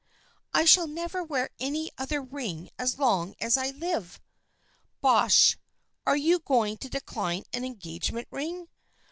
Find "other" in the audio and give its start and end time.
1.95-2.23